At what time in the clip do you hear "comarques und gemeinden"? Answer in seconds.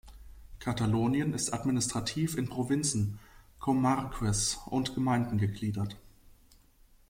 3.59-5.37